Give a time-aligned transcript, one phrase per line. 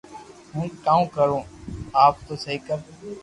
[0.53, 1.39] ھون ڪاوُ ڪارو
[2.05, 2.77] اپ تو سھي ڪر